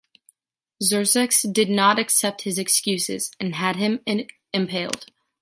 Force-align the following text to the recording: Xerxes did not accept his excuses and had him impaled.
Xerxes 0.81 1.43
did 1.43 1.69
not 1.69 1.99
accept 1.99 2.41
his 2.41 2.57
excuses 2.57 3.29
and 3.39 3.53
had 3.53 3.75
him 3.75 3.99
impaled. 4.51 5.05